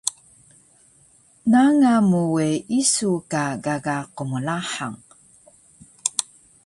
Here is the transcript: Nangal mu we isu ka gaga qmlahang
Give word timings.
Nangal 1.51 1.99
mu 2.09 2.21
we 2.33 2.47
isu 2.81 3.11
ka 3.31 3.45
gaga 3.63 3.97
qmlahang 4.15 4.99